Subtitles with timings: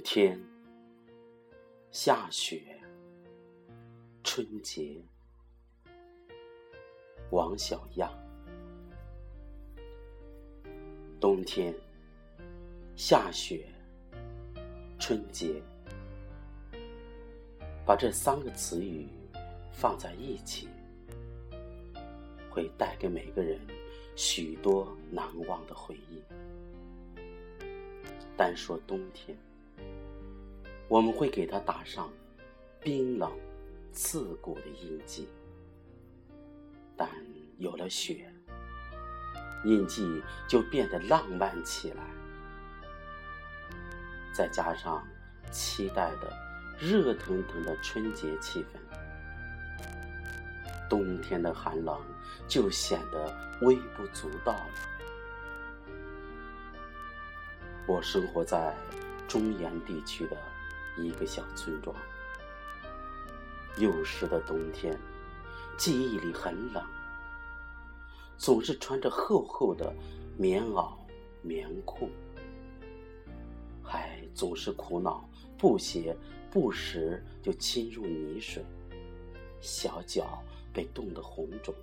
[0.00, 0.40] 天
[1.90, 2.62] 下雪，
[4.24, 5.02] 春节，
[7.30, 8.10] 王小样。
[11.20, 11.74] 冬天
[12.96, 13.66] 下雪，
[14.98, 15.62] 春节，
[17.84, 19.06] 把这三个词语
[19.70, 20.68] 放在一起，
[22.50, 23.60] 会带给每个人
[24.16, 26.22] 许多难忘的回忆。
[28.36, 29.36] 单说冬天。
[30.90, 32.10] 我们会给它打上
[32.80, 33.30] 冰冷、
[33.92, 35.28] 刺骨的印记，
[36.96, 37.08] 但
[37.58, 38.28] 有了雪，
[39.64, 42.02] 印记就变得浪漫起来。
[44.34, 45.06] 再加上
[45.52, 46.36] 期待的
[46.76, 49.86] 热腾腾的春节气氛，
[50.88, 52.02] 冬天的寒冷
[52.48, 54.70] 就显得微不足道了。
[57.86, 58.74] 我生活在
[59.28, 60.36] 中原地区的。
[61.04, 61.94] 一个小村庄，
[63.78, 64.98] 幼时的冬天，
[65.76, 66.84] 记忆里很冷，
[68.36, 69.92] 总是穿着厚厚的
[70.36, 70.92] 棉袄、
[71.42, 72.08] 棉裤，
[73.82, 75.28] 还总是苦恼
[75.58, 76.16] 布鞋
[76.50, 78.64] 不时就侵入泥水，
[79.60, 81.74] 小脚被冻得红肿。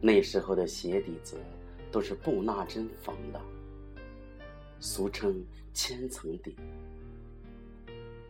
[0.00, 1.36] 那时候的鞋底子
[1.90, 3.40] 都是布纳针缝的。
[4.82, 5.40] 俗称
[5.72, 6.56] 千层底，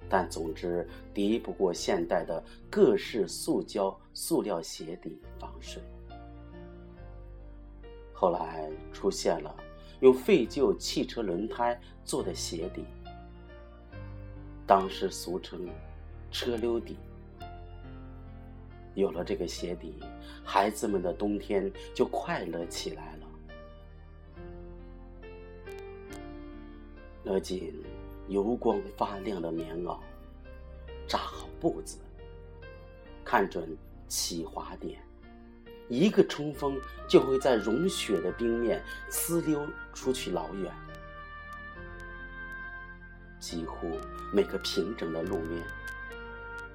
[0.06, 5.82] 但总之敌不过现代的各式塑胶、塑料鞋底防水。
[8.12, 9.56] 后来出现了
[10.00, 12.84] 用废旧汽车轮胎做的鞋底，
[14.66, 15.66] 当时俗称
[16.30, 16.98] 车溜底。
[18.94, 19.94] 有了这个鞋底，
[20.44, 23.21] 孩子们的冬天就快乐起来了。
[27.24, 27.72] 勒紧
[28.28, 29.98] 油光发亮的棉袄，
[31.06, 31.98] 扎好步子，
[33.24, 33.76] 看准
[34.08, 35.00] 起滑点，
[35.88, 36.76] 一个冲锋
[37.08, 40.72] 就会在融雪的冰面呲溜出去老远。
[43.38, 43.98] 几乎
[44.32, 45.62] 每个平整的路面，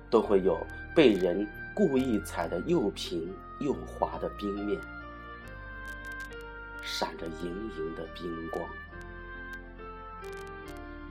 [0.10, 0.58] 都会有
[0.96, 4.80] 被人故意踩得又平又滑的冰面，
[6.82, 8.64] 闪着莹莹的冰光。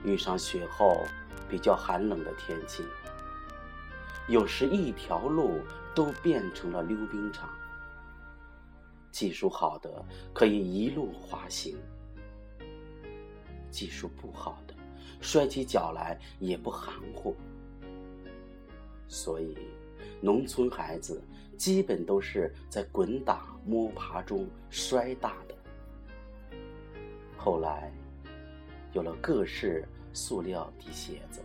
[0.03, 1.05] 遇上雪后
[1.49, 2.83] 比较寒冷的天气，
[4.27, 5.61] 有时一条路
[5.93, 7.49] 都变成了溜冰场。
[9.11, 11.77] 技术好的可以一路滑行，
[13.71, 14.73] 技术不好的
[15.19, 17.35] 摔起脚来也不含糊。
[19.07, 19.57] 所以，
[20.21, 21.21] 农村孩子
[21.57, 26.57] 基本都是在滚打摸爬中摔大的。
[27.35, 27.91] 后来。
[28.97, 31.39] 有了各式塑料底鞋子，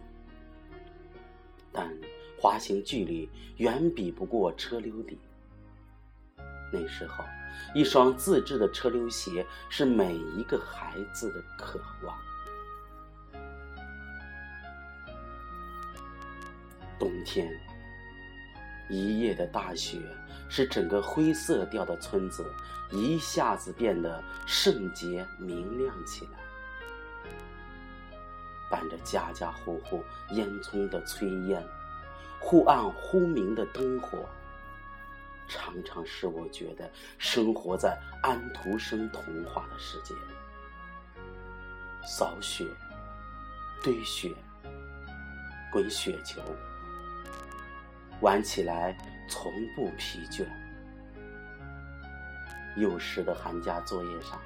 [1.71, 1.95] 但
[2.41, 5.19] 滑行距离远比不过车溜底。
[6.73, 7.23] 那时候，
[7.75, 12.19] 一双自制的车溜鞋是每一个孩子的渴望。
[16.99, 17.53] 冬天，
[18.89, 19.99] 一夜的大雪
[20.49, 22.51] 使整个灰色调的村子
[22.91, 26.52] 一下子变得圣洁明亮起来。
[28.73, 31.63] 伴着家家户户烟囱的炊烟，
[32.41, 34.27] 忽暗忽明的灯火，
[35.47, 40.31] 常常使我觉得生活在安徒生童话的世界里。
[42.03, 42.67] 扫雪、
[43.85, 44.33] 堆雪、
[45.71, 46.41] 滚雪球，
[48.23, 48.97] 玩起来
[49.29, 50.47] 从不疲倦。
[52.79, 54.41] 幼时的寒假作业上。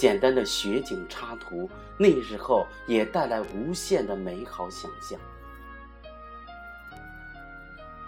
[0.00, 1.68] 简单的雪景插图，
[1.98, 5.20] 那时候也带来无限的美好想象。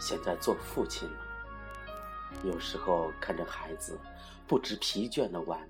[0.01, 1.17] 现在做父亲了，
[2.45, 3.99] 有时候看着孩子
[4.47, 5.61] 不知疲倦的玩，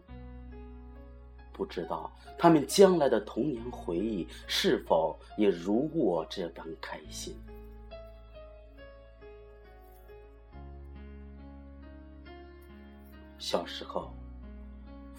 [1.53, 2.09] 不知道
[2.39, 7.37] 他们将来的童年回忆是否也如我这般开心。
[13.41, 14.15] 小时候。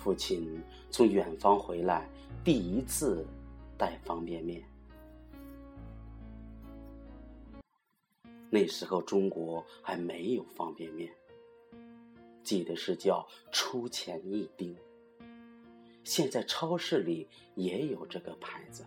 [0.03, 0.61] 父亲
[0.91, 2.05] 从远方回来，
[2.43, 3.25] 第一次
[3.77, 4.61] 带方便面。
[8.49, 11.09] 那时候中国还没有方便面，
[12.43, 14.75] 记得是叫出钱一丁。
[16.03, 17.25] 现在超市里
[17.55, 18.85] 也有这个牌子。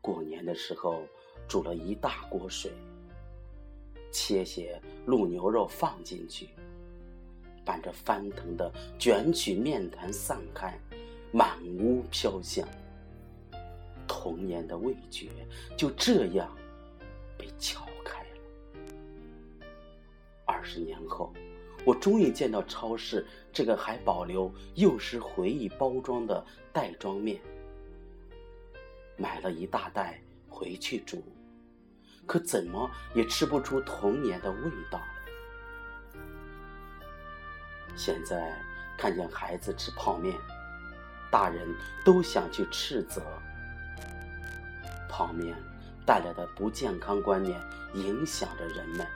[0.00, 1.00] 过年的时候
[1.46, 2.72] 煮了一大锅水，
[4.10, 6.48] 切些卤牛肉放进去。
[7.64, 10.78] 伴着翻腾的卷曲面团散开，
[11.30, 12.66] 满屋飘香。
[14.06, 15.28] 童年的味觉
[15.76, 16.54] 就这样
[17.38, 19.66] 被撬开了。
[20.44, 21.32] 二十年后，
[21.84, 27.40] 我终于见到超市这个还保留幼时回忆包装的袋装面，
[29.16, 31.22] 买了一大袋回去煮，
[32.26, 35.00] 可怎么也吃不出童年的味道。
[37.96, 38.52] 现在
[38.96, 40.36] 看见孩子吃泡面，
[41.30, 41.66] 大人
[42.04, 43.22] 都想去斥责。
[45.08, 45.54] 泡面
[46.06, 47.60] 带来的不健康观念
[47.94, 49.06] 影响着人们。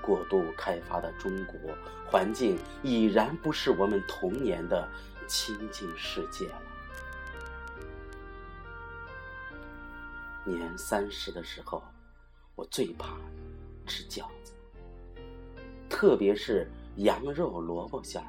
[0.00, 1.58] 过度开发的中国
[2.06, 4.86] 环境已然不是我们童年的
[5.26, 6.62] 亲近世界了。
[10.44, 11.82] 年三十的时候，
[12.54, 13.16] 我最怕
[13.86, 14.52] 吃饺子，
[15.88, 18.28] 特别是羊肉萝卜馅儿。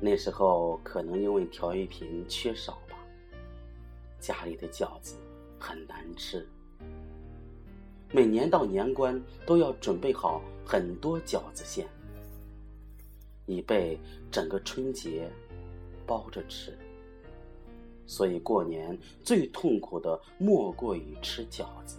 [0.00, 2.96] 那时候可能因为调味品缺少吧。
[4.20, 5.16] 家里的饺子
[5.58, 6.46] 很难吃，
[8.10, 11.86] 每年到年关都要准备好很多饺子馅，
[13.46, 13.98] 以备
[14.30, 15.30] 整个春节
[16.06, 16.78] 包着吃。
[18.06, 21.98] 所以过年最痛苦的莫过于吃饺子。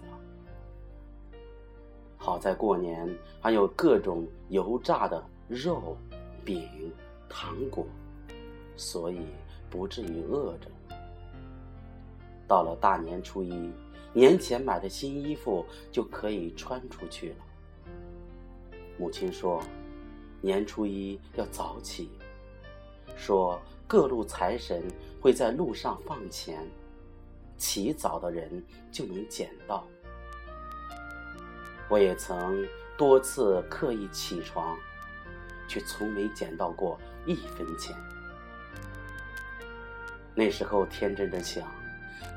[2.25, 3.07] 好在过年
[3.39, 5.95] 还有各种油炸的肉、
[6.43, 6.91] 饼、
[7.29, 7.85] 糖果，
[8.75, 9.19] 所以
[9.69, 10.67] 不至于饿着。
[12.47, 13.71] 到了大年初一，
[14.11, 17.35] 年前买的新衣服就可以穿出去了。
[18.97, 19.61] 母亲说，
[20.41, 22.09] 年初一要早起，
[23.15, 24.83] 说各路财神
[25.21, 26.67] 会在路上放钱，
[27.55, 29.85] 起早的人就能捡到。
[31.87, 32.67] 我也曾
[32.97, 34.77] 多次刻意起床，
[35.67, 37.95] 却从没捡到过一分钱。
[40.33, 41.63] 那时候天真的想。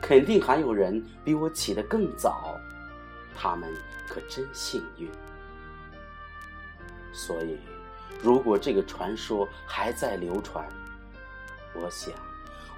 [0.00, 2.56] 肯定还有人比我起得更早，
[3.34, 3.68] 他们
[4.06, 5.10] 可真幸运。
[7.12, 7.58] 所以，
[8.22, 10.64] 如果这个传说还在流传，
[11.74, 12.14] 我想，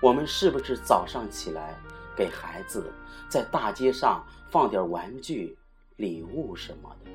[0.00, 1.78] 我们是不是早上起来
[2.16, 2.90] 给孩子
[3.28, 5.58] 在大街上放点玩具、
[6.00, 7.10] 礼物什么的？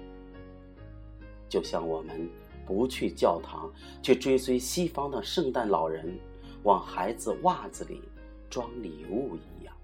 [1.49, 2.29] 就像我们
[2.67, 3.71] 不去教堂，
[4.03, 6.17] 去追随西方的圣诞老人
[6.61, 8.03] 往孩子袜子里
[8.47, 9.75] 装礼物一样。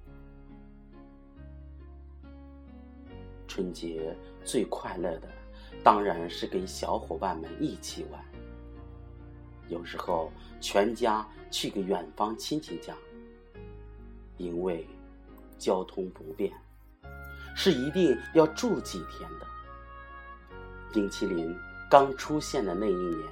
[3.48, 4.16] 春节
[4.46, 5.28] 最快乐的，
[5.84, 8.24] 当然是跟小伙伴们一起玩。
[9.68, 12.96] 有时候全家去个远方亲戚家，
[14.38, 14.86] 因为
[15.58, 16.54] 交通不便，
[17.56, 19.48] 是一定要住几天的。
[20.92, 21.58] 冰淇淋
[21.90, 23.30] 刚出现的那一年，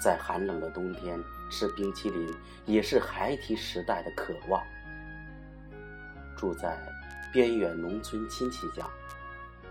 [0.00, 2.34] 在寒冷的冬天吃冰淇淋
[2.66, 4.62] 也是孩提时代的渴望。
[6.36, 6.78] 住在。
[7.32, 8.84] 边远农村亲戚家，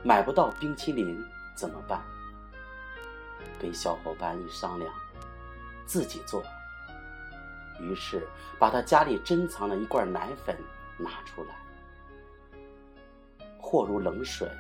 [0.02, 1.24] 买不到冰淇淋
[1.54, 2.02] 怎么办？
[3.60, 4.92] 跟小伙伴一商量，
[5.86, 6.44] 自己做。
[7.80, 8.28] 于是
[8.58, 10.58] 把他家里珍藏的一罐奶粉
[10.98, 11.56] 拿出来，
[13.72, 14.52] 和入冷水，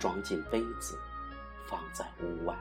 [0.00, 0.98] 装进杯子，
[1.68, 2.56] 放在屋外，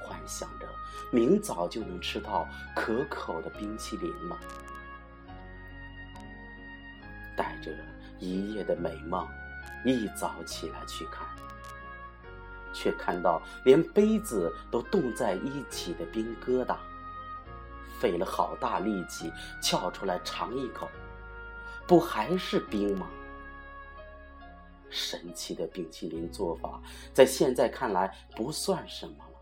[0.00, 0.66] 幻想着
[1.10, 4.38] 明早就能吃到可口的冰淇淋了，
[7.36, 7.70] 带着。
[8.18, 9.28] 一夜的美梦，
[9.84, 11.26] 一早起来去看，
[12.72, 16.76] 却看到连杯子都冻在一起的冰疙瘩。
[17.98, 20.88] 费了好大力气撬出来尝一口，
[21.84, 23.08] 不还是冰吗？
[24.92, 26.80] 神奇的冰淇淋做法，
[27.12, 29.32] 在现在看来不算什么了。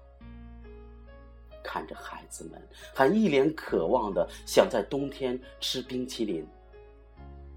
[1.62, 2.62] 看着孩子们
[2.94, 6.46] 还一脸渴望的想在冬天吃冰淇淋。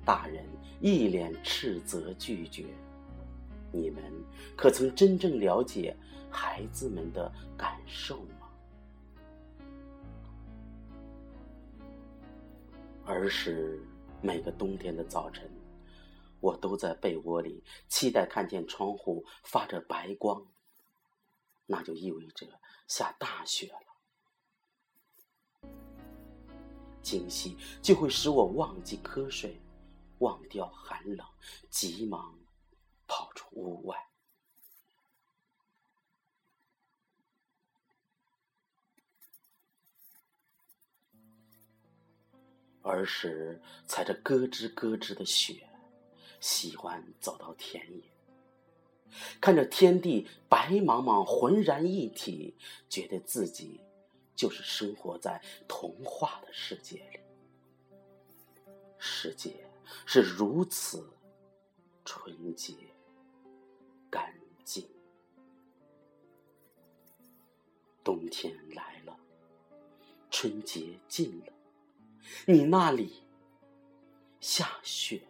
[0.04, 0.44] 大人
[0.82, 2.66] 一脸斥责拒绝，
[3.72, 4.04] 你们
[4.58, 5.96] 可曾真正了解
[6.30, 8.50] 孩子们的感受吗？
[13.06, 13.82] 儿时
[14.22, 15.50] 每个冬天的早晨，
[16.44, 20.46] 我都在被窝里期待看见窗户发着白光，
[21.66, 23.80] 那就意味着下大雪了。
[27.02, 29.62] 惊喜就会使我忘记瞌睡。
[30.20, 31.28] 忘掉寒冷，
[31.70, 32.40] 急忙
[33.08, 33.98] 跑出屋外。
[42.84, 45.68] 儿时踩着咯吱咯吱的雪，
[46.44, 48.04] 喜欢走到田野。
[49.40, 52.54] 看着天地白茫茫浑然一体
[52.90, 53.80] 觉得自己
[54.36, 57.20] 就是生活在童话的世界里。
[58.98, 59.54] 世界
[60.06, 61.10] 是如此
[62.04, 62.74] 纯洁
[64.10, 64.86] 干净。
[68.04, 69.18] 冬天来了
[70.30, 71.54] 春节近了
[72.46, 73.24] 你那里
[74.42, 75.22] 下雪